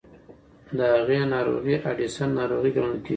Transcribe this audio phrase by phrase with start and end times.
[0.77, 3.09] د هغې ناروغۍ اډیسن ناروغي ګڼل کېږي.